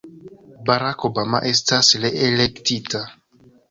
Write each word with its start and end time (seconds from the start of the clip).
Barack 0.69 1.03
Obama 1.11 1.43
estas 1.53 1.93
reelektita. 2.07 3.09